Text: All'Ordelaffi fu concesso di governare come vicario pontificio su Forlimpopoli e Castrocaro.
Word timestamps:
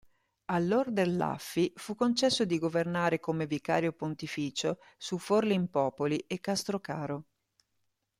All'Ordelaffi 0.45 1.73
fu 1.75 1.93
concesso 1.93 2.43
di 2.43 2.57
governare 2.57 3.19
come 3.19 3.45
vicario 3.45 3.93
pontificio 3.93 4.79
su 4.97 5.19
Forlimpopoli 5.19 6.23
e 6.25 6.39
Castrocaro. 6.39 7.25